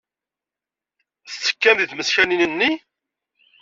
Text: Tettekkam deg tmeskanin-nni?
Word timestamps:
Tettekkam 1.29 1.77
deg 1.79 1.87
tmeskanin-nni? 1.89 2.71